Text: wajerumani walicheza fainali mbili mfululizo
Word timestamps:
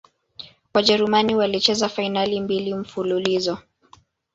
wajerumani 0.73 1.35
walicheza 1.35 1.89
fainali 1.89 2.41
mbili 2.41 2.73
mfululizo 2.75 3.57